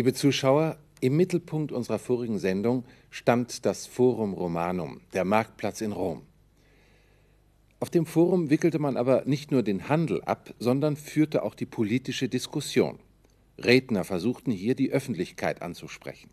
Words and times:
Liebe 0.00 0.14
Zuschauer, 0.14 0.78
im 1.02 1.14
Mittelpunkt 1.18 1.72
unserer 1.72 1.98
vorigen 1.98 2.38
Sendung 2.38 2.84
stand 3.10 3.66
das 3.66 3.86
Forum 3.86 4.32
Romanum, 4.32 5.02
der 5.12 5.26
Marktplatz 5.26 5.82
in 5.82 5.92
Rom. 5.92 6.22
Auf 7.80 7.90
dem 7.90 8.06
Forum 8.06 8.48
wickelte 8.48 8.78
man 8.78 8.96
aber 8.96 9.24
nicht 9.26 9.50
nur 9.50 9.62
den 9.62 9.90
Handel 9.90 10.22
ab, 10.24 10.54
sondern 10.58 10.96
führte 10.96 11.42
auch 11.42 11.54
die 11.54 11.66
politische 11.66 12.30
Diskussion. 12.30 12.98
Redner 13.58 14.04
versuchten 14.04 14.52
hier 14.52 14.74
die 14.74 14.90
Öffentlichkeit 14.90 15.60
anzusprechen. 15.60 16.30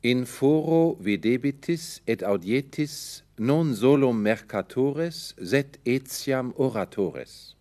In 0.00 0.26
foro 0.26 0.96
videbitis 0.98 2.02
et 2.04 2.24
audietis 2.24 3.22
non 3.36 3.74
solum 3.74 4.22
mercatores, 4.24 5.36
sed 5.38 5.78
etiam 5.84 6.52
oratores. 6.56 7.57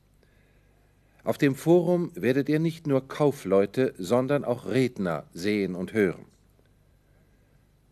Auf 1.27 1.38
dem 1.38 1.55
Forum 1.55 2.09
werdet 2.16 2.48
ihr 2.48 2.58
nicht 2.58 2.88
nur 2.88 3.05
Kaufleute, 3.05 3.94
sondern 3.98 4.45
auch 4.45 4.66
Redner 4.66 5.26
sehen 5.34 5.76
und 5.76 5.91
hören. 5.91 6.23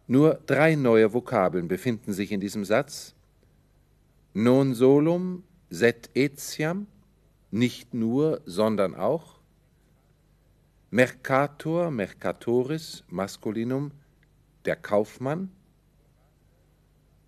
Nur 0.07 0.39
drei 0.45 0.75
neue 0.75 1.13
Vokabeln 1.13 1.67
befinden 1.67 2.13
sich 2.13 2.31
in 2.31 2.39
diesem 2.39 2.63
Satz. 2.63 3.13
Non 4.33 4.73
solum, 4.73 5.43
sed 5.69 6.11
etiam, 6.13 6.87
nicht 7.51 7.93
nur, 7.93 8.39
sondern 8.45 8.95
auch. 8.95 9.41
Mercator, 10.89 11.91
mercatoris, 11.91 13.03
Maskulinum, 13.09 13.91
der 14.63 14.77
Kaufmann, 14.77 15.51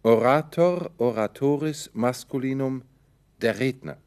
Orator, 0.03 0.90
oratoris 1.00 1.92
masculinum, 1.94 2.84
der 3.42 3.59
Redner. 3.59 3.98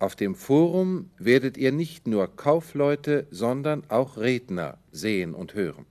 Auf 0.00 0.16
dem 0.16 0.34
Forum 0.34 1.10
werdet 1.18 1.58
ihr 1.58 1.72
nicht 1.72 2.06
nur 2.06 2.34
Kaufleute, 2.34 3.26
sondern 3.30 3.84
auch 3.88 4.16
Redner 4.16 4.78
sehen 4.90 5.34
und 5.34 5.54
hören. 5.54 5.84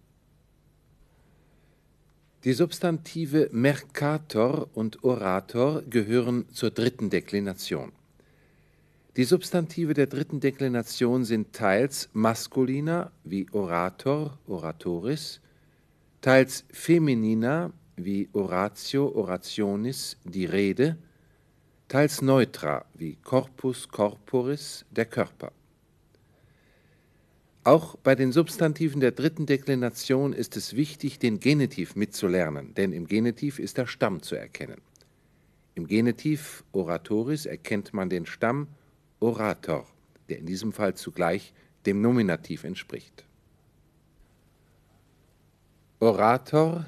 Die 2.44 2.54
Substantive 2.54 3.50
Mercator 3.52 4.68
und 4.74 5.04
Orator 5.04 5.84
gehören 5.84 6.50
zur 6.52 6.72
dritten 6.72 7.12
Deklination. 7.12 7.92
Die 9.16 9.26
Substantive 9.26 9.94
der 9.94 10.08
dritten 10.08 10.40
Deklination 10.40 11.24
sind 11.24 11.54
teils 11.54 12.10
maskuliner 12.14 13.12
wie 13.24 13.46
Orator, 13.52 14.40
Oratoris, 14.48 15.40
teils 16.22 16.66
femininer 16.72 17.74
wie 17.96 18.28
Oratio, 18.34 19.14
Orationis, 19.14 20.18
die 20.24 20.46
Rede, 20.46 20.98
teils 21.90 22.22
neutra 22.22 22.86
wie 22.94 23.18
Corpus, 23.24 23.90
Corporis, 23.90 24.86
der 24.92 25.06
Körper. 25.06 25.52
Auch 27.66 27.98
bei 27.98 28.16
den 28.16 28.32
Substantiven 28.32 29.02
der 29.02 29.12
dritten 29.12 29.46
Deklination 29.46 30.32
ist 30.32 30.56
es 30.56 30.76
wichtig, 30.76 31.20
den 31.20 31.40
Genitiv 31.40 31.96
mitzulernen, 31.96 32.74
denn 32.76 32.94
im 32.94 33.08
Genitiv 33.08 33.60
ist 33.60 33.78
der 33.78 33.86
Stamm 33.86 34.22
zu 34.22 34.36
erkennen. 34.36 34.82
Im 35.76 35.88
Genitiv 35.88 36.64
oratoris 36.72 37.46
erkennt 37.46 37.94
man 37.94 38.10
den 38.10 38.26
Stamm 38.26 38.68
Orator, 39.20 39.86
der 40.30 40.40
in 40.40 40.46
diesem 40.46 40.72
Fall 40.72 40.94
zugleich 40.94 41.54
dem 41.86 42.02
Nominativ 42.02 42.64
entspricht. 42.64 43.26
Orator, 46.00 46.86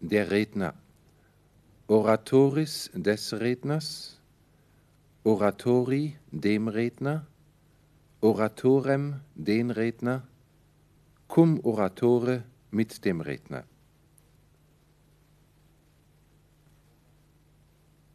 der 0.00 0.30
Redner. 0.30 0.74
Oratoris 1.86 2.90
des 2.94 3.32
Redners. 3.32 4.19
Oratori, 5.22 6.16
dem 6.30 6.68
Redner. 6.68 7.26
Oratorem, 8.20 9.20
den 9.34 9.70
Redner. 9.70 10.22
Cum 11.26 11.60
oratore, 11.62 12.44
mit 12.70 13.04
dem 13.04 13.20
Redner. 13.20 13.64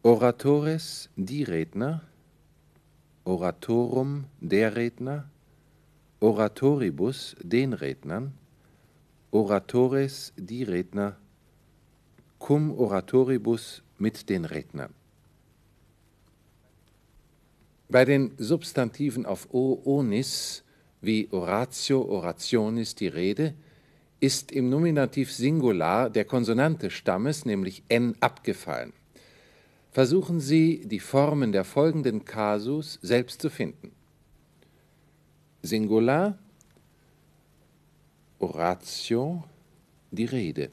Oratores, 0.02 1.10
die 1.16 1.42
Redner 1.42 2.02
Oratorum 3.26 4.26
der 4.40 4.76
Redner, 4.76 5.28
Oratoribus 6.20 7.34
den 7.42 7.72
Rednern, 7.72 8.34
Oratores 9.32 10.32
die 10.36 10.62
Redner, 10.62 11.16
cum 12.38 12.70
oratoribus 12.78 13.82
mit 13.98 14.28
den 14.28 14.44
Rednern. 14.44 14.94
Bei 17.88 18.04
den 18.04 18.32
Substantiven 18.38 19.26
auf 19.26 19.48
o 19.52 19.80
onis 19.84 20.64
wie 21.00 21.28
Oratio, 21.30 22.02
Orationis 22.02 22.94
die 22.94 23.08
Rede, 23.08 23.54
ist 24.18 24.50
im 24.50 24.70
Nominativ 24.70 25.32
Singular 25.32 26.10
der 26.10 26.24
Konsonant 26.24 26.82
des 26.82 26.92
Stammes, 26.94 27.44
nämlich 27.44 27.84
n, 27.88 28.14
abgefallen 28.20 28.92
versuchen 29.96 30.40
Sie, 30.40 30.82
die 30.86 31.00
Formen 31.00 31.52
der 31.52 31.64
folgenden 31.64 32.26
Kasus 32.26 32.98
selbst 33.00 33.40
zu 33.40 33.48
finden. 33.48 33.92
Singular, 35.62 36.38
Oratio, 38.38 39.42
die 40.10 40.26
Rede. 40.26 40.70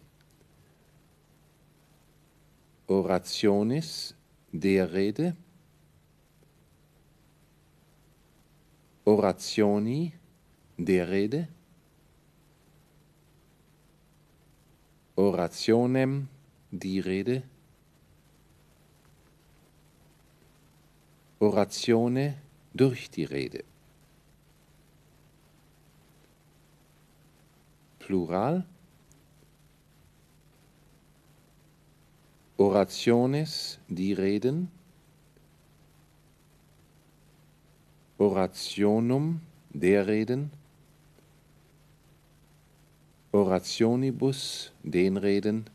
Orationis, 2.88 4.14
der 4.52 4.92
Rede. 4.92 5.38
Orationi, 9.06 10.14
der 10.78 11.10
Rede. 11.10 11.48
Orationem, 15.16 16.30
die 16.72 17.00
Rede. 17.00 17.44
Oratione 21.40 22.38
durch 22.74 23.10
die 23.10 23.26
Rede. 23.26 23.66
Plural. 28.00 28.66
Orationes, 32.56 33.80
die 33.90 34.14
Reden. 34.14 34.72
Orationum, 38.24 39.42
der 39.74 40.08
Reden. 40.08 40.50
Orationibus, 43.34 44.72
den 44.82 45.18
Reden. 45.18 45.66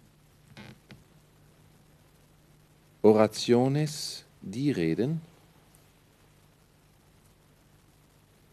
Orationes, 3.03 4.25
die 4.41 4.71
Reden. 4.71 5.21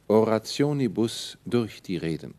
Orationibus 0.10 1.38
durch 1.46 1.82
die 1.82 1.96
Reden. 1.96 2.34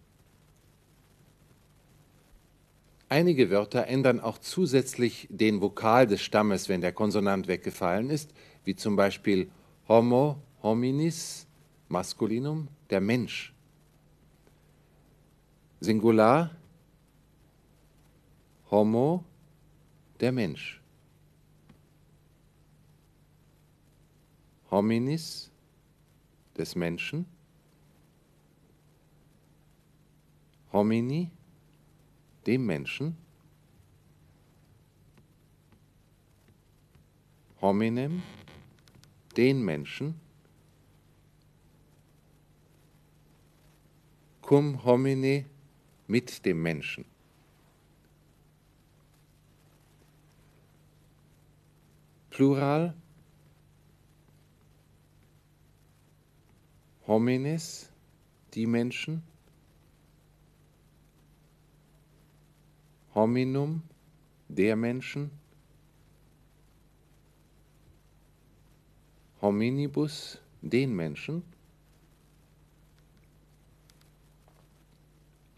Einige 3.08 3.50
Wörter 3.50 3.86
ändern 3.86 4.20
auch 4.20 4.36
zusätzlich 4.36 5.26
den 5.30 5.62
Vokal 5.62 6.06
des 6.06 6.20
Stammes, 6.20 6.68
wenn 6.68 6.82
der 6.82 6.92
Konsonant 6.92 7.48
weggefallen 7.48 8.10
ist, 8.10 8.34
wie 8.64 8.76
zum 8.76 8.94
Beispiel 8.96 9.48
Homo, 9.88 10.36
hominis, 10.62 11.45
Maskulinum, 11.88 12.68
der 12.90 13.00
Mensch. 13.00 13.52
Singular, 15.80 16.50
Homo, 18.70 19.24
der 20.20 20.32
Mensch. 20.32 20.80
Hominis, 24.70 25.50
des 26.56 26.74
Menschen. 26.74 27.26
homini, 30.76 31.30
dem 32.46 32.66
Menschen, 32.66 33.16
hominem, 37.62 38.22
den 39.38 39.64
Menschen, 39.64 40.20
cum 44.46 44.76
homine, 44.84 45.44
mit 46.06 46.44
dem 46.44 46.62
Menschen. 46.62 47.04
Plural. 52.30 52.94
Homines, 57.08 57.90
die 58.54 58.66
Menschen, 58.66 59.22
hominum, 63.14 63.82
der 64.48 64.76
Menschen, 64.76 65.30
hominibus, 69.40 70.38
den 70.62 70.94
Menschen, 70.94 71.42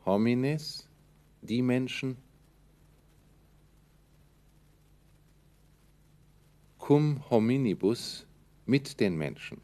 homines, 0.08 0.88
die 1.42 1.60
Menschen, 1.60 2.16
cum 6.78 7.22
hominibus, 7.28 8.26
mit 8.64 9.00
den 9.00 9.16
Menschen. 9.16 9.60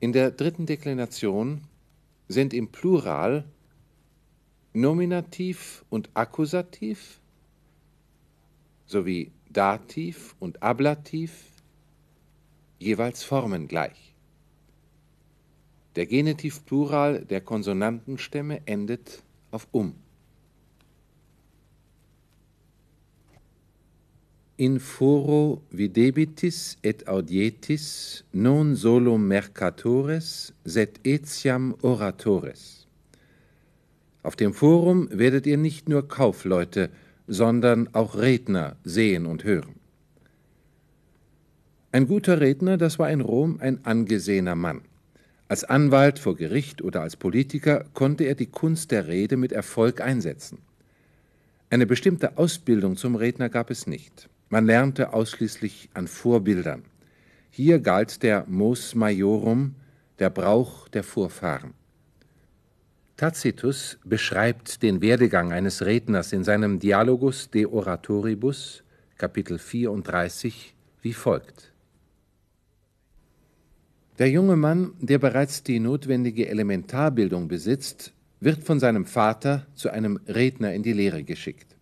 In 0.00 0.12
der 0.12 0.30
dritten 0.30 0.66
Deklination 0.66 1.62
sind 2.28 2.52
im 2.54 2.68
Plural 2.68 3.44
Nominativ 4.72 5.84
und 5.88 6.10
Akkusativ 6.14 7.20
sowie 8.86 9.30
Dativ 9.50 10.34
und 10.40 10.62
Ablativ 10.62 11.46
jeweils 12.78 13.22
formengleich. 13.22 14.13
Der 15.96 16.06
Genitivplural 16.06 17.24
der 17.24 17.40
Konsonantenstämme 17.40 18.60
endet 18.66 19.22
auf 19.50 19.68
um. 19.70 19.94
In 24.56 24.78
foro 24.78 25.62
videbitis 25.70 26.78
et 26.82 27.08
audietis 27.08 28.24
non 28.32 28.76
solo 28.76 29.18
mercatores, 29.18 30.52
sed 30.64 31.00
etiam 31.02 31.74
oratores. 31.82 32.86
Auf 34.22 34.36
dem 34.36 34.54
Forum 34.54 35.08
werdet 35.10 35.46
ihr 35.46 35.58
nicht 35.58 35.88
nur 35.88 36.06
Kaufleute, 36.06 36.90
sondern 37.26 37.88
auch 37.94 38.16
Redner 38.16 38.76
sehen 38.84 39.26
und 39.26 39.42
hören. 39.42 39.74
Ein 41.90 42.06
guter 42.06 42.40
Redner, 42.40 42.76
das 42.76 42.98
war 42.98 43.10
in 43.10 43.20
Rom 43.20 43.58
ein 43.60 43.84
angesehener 43.84 44.54
Mann. 44.54 44.82
Als 45.46 45.64
Anwalt 45.64 46.18
vor 46.18 46.36
Gericht 46.36 46.80
oder 46.80 47.02
als 47.02 47.16
Politiker 47.16 47.84
konnte 47.92 48.24
er 48.24 48.34
die 48.34 48.46
Kunst 48.46 48.90
der 48.90 49.08
Rede 49.08 49.36
mit 49.36 49.52
Erfolg 49.52 50.00
einsetzen. 50.00 50.58
Eine 51.68 51.86
bestimmte 51.86 52.38
Ausbildung 52.38 52.96
zum 52.96 53.14
Redner 53.14 53.50
gab 53.50 53.70
es 53.70 53.86
nicht. 53.86 54.28
Man 54.48 54.64
lernte 54.64 55.12
ausschließlich 55.12 55.90
an 55.92 56.08
Vorbildern. 56.08 56.84
Hier 57.50 57.78
galt 57.78 58.22
der 58.22 58.46
Mos 58.48 58.94
Majorum, 58.94 59.74
der 60.18 60.30
Brauch 60.30 60.88
der 60.88 61.02
Vorfahren. 61.02 61.74
Tacitus 63.16 63.98
beschreibt 64.04 64.82
den 64.82 65.02
Werdegang 65.02 65.52
eines 65.52 65.84
Redners 65.84 66.32
in 66.32 66.42
seinem 66.42 66.80
Dialogus 66.80 67.50
de 67.50 67.66
Oratoribus, 67.66 68.82
Kapitel 69.18 69.58
34, 69.58 70.74
wie 71.02 71.12
folgt. 71.12 71.73
Der 74.18 74.30
junge 74.30 74.54
Mann, 74.54 74.92
der 75.00 75.18
bereits 75.18 75.64
die 75.64 75.80
notwendige 75.80 76.48
Elementarbildung 76.48 77.48
besitzt, 77.48 78.12
wird 78.38 78.62
von 78.62 78.78
seinem 78.78 79.06
Vater 79.06 79.66
zu 79.74 79.90
einem 79.90 80.20
Redner 80.28 80.72
in 80.72 80.84
die 80.84 80.92
Lehre 80.92 81.24
geschickt. 81.24 81.74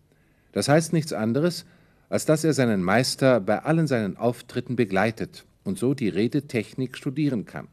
Das 0.51 0.67
heißt 0.67 0.93
nichts 0.93 1.13
anderes, 1.13 1.65
als 2.09 2.25
dass 2.25 2.43
er 2.43 2.53
seinen 2.53 2.81
Meister 2.81 3.39
bei 3.39 3.59
allen 3.59 3.85
seinen 3.85 4.17
Auftritten 4.17 4.75
begleitet 4.75 5.45
und 5.63 5.77
so 5.77 5.93
die 5.93 6.09
Redetechnik 6.09 6.97
studieren 6.97 7.45
kann. 7.45 7.67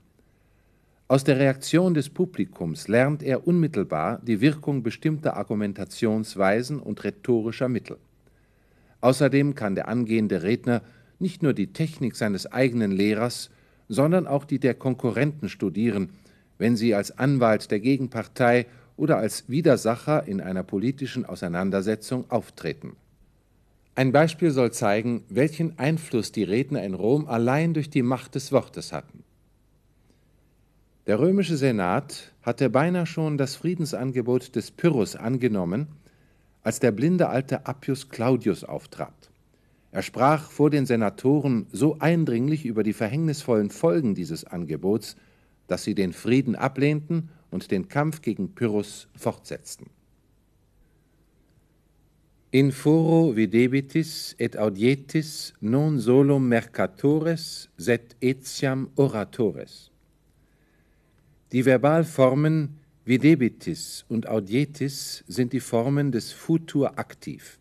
Aus 1.08 1.24
der 1.24 1.38
Reaktion 1.38 1.94
des 1.94 2.10
Publikums 2.10 2.86
lernt 2.86 3.22
er 3.22 3.46
unmittelbar 3.46 4.20
die 4.22 4.42
Wirkung 4.42 4.82
bestimmter 4.82 5.38
Argumentationsweisen 5.38 6.80
und 6.80 7.02
rhetorischer 7.02 7.70
Mittel. 7.70 7.96
Außerdem 9.00 9.54
kann 9.54 9.74
der 9.74 9.88
angehende 9.88 10.42
Redner 10.42 10.82
nicht 11.18 11.42
nur 11.42 11.54
die 11.54 11.72
Technik 11.72 12.14
seines 12.14 12.46
eigenen 12.46 12.92
Lehrers, 12.92 13.50
sondern 13.90 14.28
auch 14.28 14.44
die 14.44 14.60
der 14.60 14.74
Konkurrenten 14.74 15.48
studieren, 15.48 16.10
wenn 16.58 16.76
sie 16.76 16.94
als 16.94 17.18
Anwalt 17.18 17.70
der 17.72 17.80
Gegenpartei 17.80 18.66
oder 18.96 19.18
als 19.18 19.48
Widersacher 19.48 20.26
in 20.26 20.40
einer 20.40 20.62
politischen 20.62 21.26
Auseinandersetzung 21.26 22.30
auftreten. 22.30 22.96
Ein 23.96 24.12
Beispiel 24.12 24.52
soll 24.52 24.70
zeigen, 24.70 25.24
welchen 25.28 25.78
Einfluss 25.78 26.30
die 26.30 26.44
Redner 26.44 26.84
in 26.84 26.94
Rom 26.94 27.26
allein 27.26 27.74
durch 27.74 27.90
die 27.90 28.02
Macht 28.02 28.36
des 28.36 28.52
Wortes 28.52 28.92
hatten. 28.92 29.24
Der 31.06 31.18
römische 31.18 31.56
Senat 31.56 32.32
hatte 32.42 32.70
beinahe 32.70 33.06
schon 33.06 33.38
das 33.38 33.56
Friedensangebot 33.56 34.54
des 34.54 34.70
Pyrrhus 34.70 35.16
angenommen, 35.16 35.88
als 36.62 36.78
der 36.78 36.92
blinde 36.92 37.28
alte 37.28 37.66
Appius 37.66 38.08
Claudius 38.08 38.62
auftrat. 38.62 39.29
Er 39.92 40.02
sprach 40.02 40.50
vor 40.50 40.70
den 40.70 40.86
Senatoren 40.86 41.66
so 41.72 41.98
eindringlich 41.98 42.64
über 42.64 42.82
die 42.82 42.92
verhängnisvollen 42.92 43.70
Folgen 43.70 44.14
dieses 44.14 44.44
Angebots, 44.44 45.16
dass 45.66 45.84
sie 45.84 45.94
den 45.94 46.12
Frieden 46.12 46.54
ablehnten 46.54 47.30
und 47.50 47.70
den 47.70 47.88
Kampf 47.88 48.22
gegen 48.22 48.54
Pyrrhus 48.54 49.08
fortsetzten. 49.16 49.86
In 52.52 52.72
foro 52.72 53.36
videbitis 53.36 54.34
et 54.36 54.56
audietis 54.56 55.54
non 55.60 56.00
solum 56.00 56.48
mercatores, 56.48 57.68
sed 57.76 58.16
etiam 58.20 58.90
oratores. 58.96 59.92
Die 61.52 61.64
Verbalformen 61.64 62.80
videbitis 63.04 64.04
und 64.08 64.26
audietis 64.26 65.22
sind 65.28 65.52
die 65.52 65.60
Formen 65.60 66.10
des 66.10 66.32
Futur 66.32 66.98
aktiv. 66.98 67.59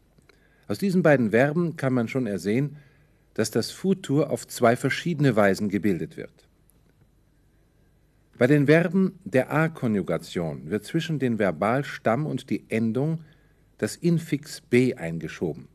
Aus 0.70 0.78
diesen 0.78 1.02
beiden 1.02 1.32
Verben 1.32 1.78
kann 1.78 1.94
man 1.94 2.08
schon 2.08 2.28
ersehen, 2.28 2.78
dass 3.34 3.50
das 3.50 3.72
Futur 3.72 4.30
auf 4.30 4.48
zwei 4.48 4.76
verschiedene 4.76 5.36
Weisen 5.36 5.68
gebildet 5.68 6.16
wird. 6.16 6.48
Bei 8.38 8.46
den 8.46 8.68
Verben 8.68 9.18
der 9.26 9.52
A-Konjugation 9.52 10.70
wird 10.70 10.86
zwischen 10.86 11.18
den 11.18 11.40
Verbalstamm 11.40 12.28
und 12.28 12.52
die 12.52 12.70
Endung 12.70 13.24
das 13.80 13.96
Infix 13.96 14.62
b 14.62 14.94
eingeschoben 14.94 15.68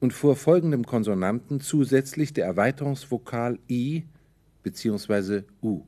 und 0.00 0.14
vor 0.14 0.34
folgendem 0.34 0.86
Konsonanten 0.86 1.60
zusätzlich 1.60 2.32
der 2.32 2.46
Erweiterungsvokal 2.46 3.58
i 3.68 4.04
bzw. 4.62 5.42
u. 5.60 5.82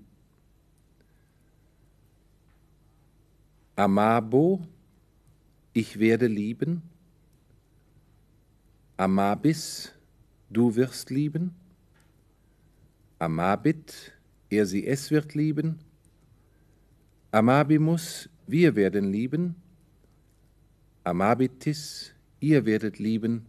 Amabo, 3.74 4.60
ich 5.72 5.98
werde 5.98 6.27
lieben. 6.27 6.82
Amabis, 8.96 9.93
du 10.51 10.77
wirst 10.77 11.10
lieben. 11.10 11.56
Amabit, 13.19 14.13
er 14.51 14.67
sie 14.67 14.86
es 14.86 15.10
wird 15.10 15.34
lieben. 15.34 15.81
Amabimus, 17.32 18.29
wir 18.46 18.77
werden 18.77 19.10
lieben. 19.13 19.56
Amabitis, 21.03 22.13
ihr 22.39 22.67
werdet 22.67 23.01
lieben. 23.01 23.46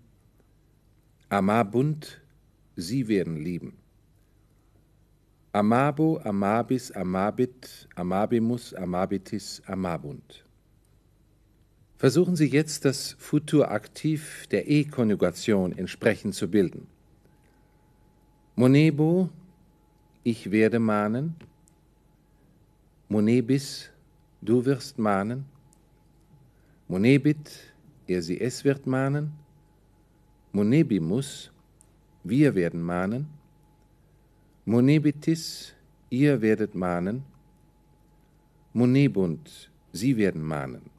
Amabunt, 1.29 2.21
sie 2.75 3.07
werden 3.07 3.37
lieben. 3.37 3.77
Amabo, 5.51 6.19
Amabis, 6.23 6.91
Amabit, 6.91 7.87
Amabimus, 7.95 8.73
Amabitis, 8.73 9.61
Amabunt. 9.67 10.44
Versuchen 12.05 12.35
Sie 12.35 12.45
jetzt 12.45 12.85
das 12.85 13.15
Futur 13.17 13.71
aktiv 13.71 14.45
der 14.51 14.69
E-Konjugation 14.69 15.75
entsprechend 15.75 16.35
zu 16.35 16.47
bilden. 16.47 16.85
Monebo, 18.55 19.31
ich 20.23 20.51
werde 20.51 20.77
mahnen. 20.77 21.35
Monebis, 23.09 23.89
du 24.39 24.63
wirst 24.65 24.99
mahnen. 24.99 25.45
Monebit, 26.87 27.73
er 28.05 28.21
sie 28.21 28.39
es 28.39 28.63
wird 28.63 28.85
mahnen. 28.85 29.31
Monebimus, 30.51 31.51
wir 32.23 32.53
werden 32.53 32.83
mahnen. 32.83 33.25
Monebitis, 34.65 35.73
ihr 36.11 36.39
werdet 36.39 36.75
mahnen. 36.75 37.23
Monebunt, 38.73 39.71
sie 39.91 40.15
werden 40.17 40.43
mahnen. 40.43 40.94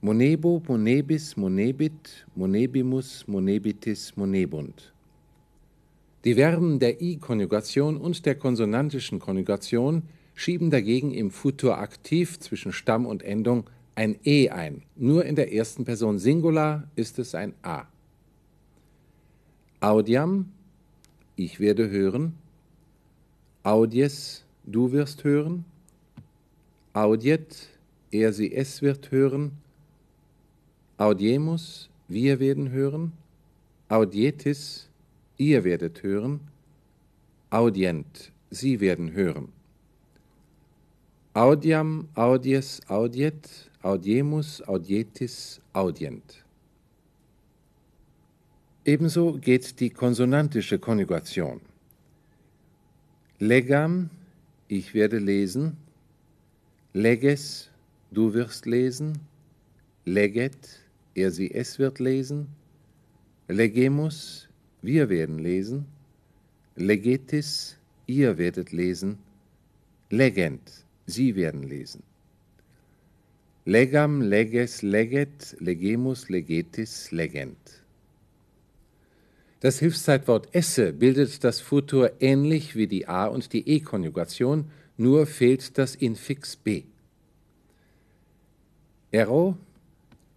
Monebo, 0.00 0.62
Monebis, 0.68 1.36
Monebit, 1.36 2.24
Monebimus, 2.36 3.26
Monebitis, 3.26 4.16
Monebunt. 4.16 4.92
Die 6.24 6.34
Verben 6.34 6.78
der 6.78 7.02
I-Konjugation 7.02 7.96
und 7.96 8.24
der 8.24 8.36
konsonantischen 8.36 9.18
Konjugation 9.18 10.04
schieben 10.36 10.70
dagegen 10.70 11.12
im 11.12 11.32
Futur 11.32 11.78
aktiv 11.78 12.38
zwischen 12.38 12.72
Stamm 12.72 13.06
und 13.06 13.24
Endung 13.24 13.68
ein 13.96 14.16
E 14.24 14.50
ein. 14.50 14.82
Nur 14.94 15.24
in 15.24 15.34
der 15.34 15.52
ersten 15.52 15.84
Person 15.84 16.20
Singular 16.20 16.88
ist 16.94 17.18
es 17.18 17.34
ein 17.34 17.54
A. 17.62 17.86
Audiam, 19.80 20.52
ich 21.34 21.58
werde 21.58 21.90
hören. 21.90 22.34
Audies, 23.64 24.44
du 24.64 24.92
wirst 24.92 25.24
hören. 25.24 25.64
Audiet, 26.92 27.68
er 28.12 28.32
sie 28.32 28.52
es 28.52 28.80
wird 28.80 29.10
hören. 29.10 29.52
Audiemus, 30.98 31.88
wir 32.08 32.40
werden 32.40 32.70
hören. 32.70 33.12
Audietis, 33.88 34.88
ihr 35.36 35.64
werdet 35.64 36.02
hören. 36.02 36.40
Audient, 37.50 38.32
sie 38.50 38.80
werden 38.80 39.12
hören. 39.12 39.52
audiam, 41.38 42.08
audies, 42.16 42.80
audiet, 42.88 43.70
audiemus, 43.82 44.60
audietis, 44.66 45.60
audient. 45.72 46.44
Ebenso 48.84 49.34
geht 49.34 49.78
die 49.78 49.90
konsonantische 49.90 50.80
Konjugation. 50.80 51.60
Legam, 53.38 54.10
ich 54.66 54.94
werde 54.94 55.18
lesen, 55.18 55.76
leges, 56.92 57.70
du 58.10 58.34
wirst 58.34 58.66
lesen, 58.66 59.20
leget, 60.04 60.80
er 61.18 61.30
sie 61.30 61.52
es 61.52 61.78
wird 61.78 61.98
lesen, 61.98 62.48
legemus, 63.48 64.48
wir 64.82 65.08
werden 65.08 65.38
lesen, 65.38 65.86
legetis, 66.76 67.76
ihr 68.06 68.38
werdet 68.38 68.72
lesen, 68.72 69.18
legend, 70.10 70.84
sie 71.06 71.34
werden 71.34 71.62
lesen. 71.62 72.02
Legam, 73.64 74.22
leges, 74.22 74.80
leget, 74.80 75.54
legemus, 75.60 76.30
legetis, 76.30 77.10
legend. 77.10 77.58
Das 79.60 79.78
Hilfszeitwort 79.78 80.48
esse 80.52 80.92
bildet 80.92 81.44
das 81.44 81.60
Futur 81.60 82.12
ähnlich 82.20 82.76
wie 82.76 82.86
die 82.86 83.08
A- 83.08 83.26
und 83.26 83.52
die 83.52 83.68
E-Konjugation, 83.68 84.70
nur 84.96 85.26
fehlt 85.26 85.76
das 85.76 85.96
Infix 85.96 86.56
B. 86.56 86.84
Ero, 89.10 89.56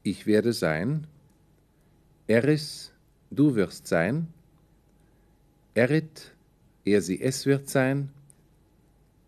ich 0.03 0.25
werde 0.25 0.53
sein. 0.53 1.07
Eris, 2.27 2.91
du 3.29 3.55
wirst 3.55 3.87
sein. 3.87 4.27
Erit, 5.73 6.33
er 6.85 7.01
sie 7.01 7.21
es 7.21 7.45
wird 7.45 7.69
sein. 7.69 8.09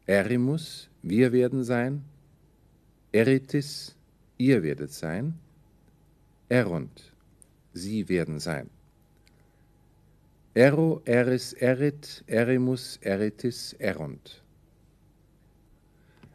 Erimus, 0.06 0.89
wir 1.01 1.32
werden 1.32 1.63
sein. 1.63 2.03
Eritis, 3.12 3.96
ihr 4.38 4.63
werdet 4.63 4.92
sein. 4.92 5.36
Erunt, 6.50 7.13
sie 7.74 8.10
werden 8.10 8.39
sein. 8.39 8.70
Ero, 10.56 11.01
eris, 11.06 11.53
erit, 11.53 12.24
erimus, 12.27 12.98
eritis, 13.01 13.74
erunt. 13.80 14.44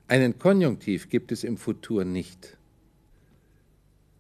Einen 0.09 0.39
Konjunktiv 0.39 1.09
gibt 1.09 1.31
es 1.31 1.45
im 1.45 1.57
Futur 1.57 2.05
nicht. 2.05 2.58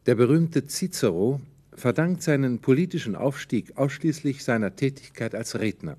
Der 0.08 0.14
berühmte 0.14 0.66
Cicero 0.66 1.38
verdankt 1.74 2.22
seinen 2.22 2.60
politischen 2.60 3.14
Aufstieg 3.14 3.76
ausschließlich 3.76 4.42
seiner 4.42 4.74
Tätigkeit 4.74 5.34
als 5.34 5.60
Redner. 5.60 5.98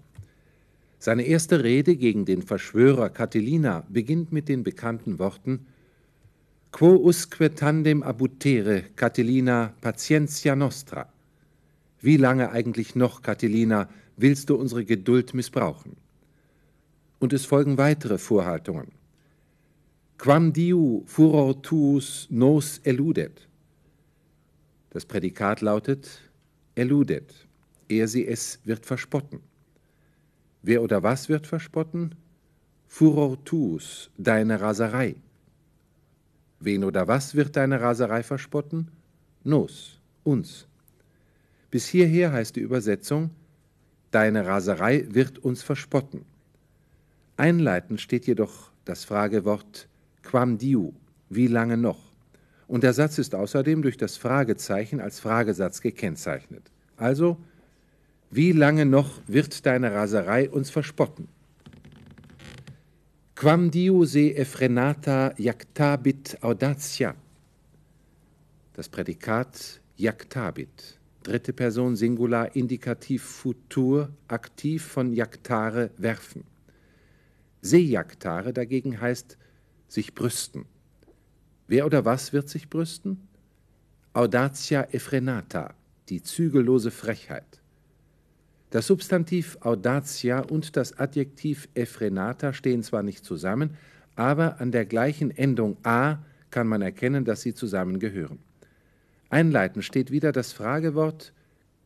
Seine 0.97 1.21
erste 1.27 1.63
Rede 1.63 1.95
gegen 1.95 2.25
den 2.25 2.41
Verschwörer 2.41 3.11
Catilina 3.11 3.85
beginnt 3.87 4.31
mit 4.31 4.49
den 4.49 4.63
bekannten 4.63 5.19
Worten 5.19 5.67
Quo 6.71 6.95
usque 6.95 7.53
tandem 7.53 8.01
abutere 8.01 8.81
Catilina 8.95 9.75
patientia 9.79 10.55
nostra. 10.55 11.07
Wie 12.01 12.17
lange 12.17 12.49
eigentlich 12.49 12.95
noch, 12.95 13.21
Catilina, 13.21 13.89
willst 14.17 14.49
du 14.49 14.55
unsere 14.55 14.85
Geduld 14.85 15.35
missbrauchen? 15.35 15.97
Und 17.19 17.31
es 17.31 17.45
folgen 17.45 17.77
weitere 17.77 18.17
Vorhaltungen. 18.17 18.87
Quam 20.17 20.51
diu 20.51 21.03
furor 21.05 21.61
tuus 21.61 22.25
nos 22.31 22.79
eludet. 22.79 23.48
Das 24.89 25.05
Prädikat 25.05 25.61
lautet 25.61 26.29
eludet. 26.79 27.47
Er 27.89 28.07
sie 28.07 28.25
es 28.25 28.59
wird 28.63 28.85
verspotten. 28.85 29.41
Wer 30.61 30.81
oder 30.81 31.03
was 31.03 31.29
wird 31.29 31.45
verspotten? 31.45 32.15
Furor 32.87 33.43
tuus, 33.43 34.09
deine 34.17 34.61
Raserei. 34.61 35.15
Wen 36.59 36.83
oder 36.83 37.07
was 37.07 37.35
wird 37.35 37.55
deine 37.55 37.81
Raserei 37.81 38.23
verspotten? 38.23 38.89
Nos, 39.43 39.99
uns. 40.23 40.67
Bis 41.71 41.87
hierher 41.87 42.31
heißt 42.31 42.55
die 42.55 42.61
Übersetzung, 42.61 43.29
deine 44.11 44.45
Raserei 44.45 45.05
wird 45.09 45.39
uns 45.39 45.61
verspotten. 45.61 46.25
Einleitend 47.37 48.01
steht 48.01 48.25
jedoch 48.27 48.71
das 48.85 49.05
Fragewort 49.05 49.87
quam 50.23 50.57
diu, 50.57 50.93
wie 51.29 51.47
lange 51.47 51.77
noch? 51.77 52.08
Und 52.69 52.83
der 52.83 52.93
Satz 52.93 53.17
ist 53.17 53.33
außerdem 53.33 53.81
durch 53.81 53.97
das 53.97 54.15
Fragezeichen 54.15 55.01
als 55.01 55.19
Fragesatz 55.19 55.81
gekennzeichnet. 55.81 56.61
Also, 56.97 57.37
wie 58.29 58.51
lange 58.51 58.85
noch 58.85 59.21
wird 59.25 59.65
deine 59.65 59.91
Raserei 59.91 60.47
uns 60.51 60.69
verspotten? 60.69 61.27
Quam 63.35 63.71
diu 63.71 64.05
se 64.05 64.35
effrenata 64.35 65.33
jactabit 65.37 66.37
audacia. 66.43 67.15
Das 68.73 68.87
Prädikat 68.87 69.81
jactabit 69.95 70.99
dritte 71.23 71.53
Person 71.53 71.95
Singular, 71.95 72.55
Indikativ 72.55 73.23
Futur, 73.23 74.11
aktiv 74.27 74.85
von 74.85 75.13
jactare 75.13 75.89
werfen. 75.97 76.43
Sejaktare 77.61 78.53
dagegen 78.53 79.01
heißt 79.01 79.37
sich 79.87 80.13
brüsten. 80.13 80.65
Wer 81.69 81.85
oder 81.85 82.03
was 82.03 82.33
wird 82.33 82.49
sich 82.49 82.67
brüsten? 82.67 83.27
Audacia 84.13 84.87
effrenata, 84.91 85.75
die 86.09 86.23
zügellose 86.23 86.89
Frechheit. 86.89 87.61
Das 88.71 88.87
Substantiv 88.87 89.55
audacia 89.61 90.39
und 90.39 90.75
das 90.75 90.97
Adjektiv 90.97 91.69
effrenata 91.75 92.53
stehen 92.53 92.81
zwar 92.81 93.03
nicht 93.03 93.23
zusammen, 93.23 93.77
aber 94.15 94.59
an 94.59 94.71
der 94.71 94.87
gleichen 94.87 95.29
Endung 95.29 95.77
a 95.83 96.17
kann 96.49 96.65
man 96.65 96.81
erkennen, 96.81 97.23
dass 97.23 97.41
sie 97.41 97.53
zusammengehören. 97.53 98.39
Einleitend 99.29 99.85
steht 99.85 100.09
wieder 100.09 100.31
das 100.31 100.51
Fragewort 100.53 101.33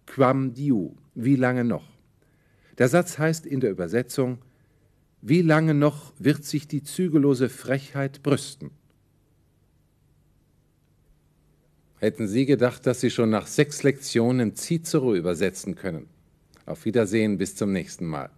quam 0.05 0.53
diu, 0.53 0.95
wie 1.13 1.35
lange 1.35 1.65
noch? 1.65 1.89
Der 2.77 2.87
Satz 2.87 3.17
heißt 3.19 3.45
in 3.45 3.59
der 3.59 3.71
Übersetzung, 3.71 4.37
wie 5.21 5.41
lange 5.41 5.73
noch 5.73 6.13
wird 6.19 6.45
sich 6.45 6.69
die 6.69 6.83
zügellose 6.83 7.49
Frechheit 7.49 8.23
brüsten? 8.23 8.71
Hätten 12.03 12.27
Sie 12.27 12.45
gedacht, 12.45 12.86
dass 12.86 13.00
Sie 13.00 13.10
schon 13.10 13.29
nach 13.29 13.48
sechs 13.48 13.81
Lektionen 13.81 14.57
Cicero 14.57 15.15
übersetzen 15.15 15.75
können? 15.75 16.10
Auf 16.65 16.83
Wiedersehen, 16.83 17.38
bis 17.38 17.55
zum 17.55 17.72
nächsten 17.72 18.05
Mal. 18.05 18.29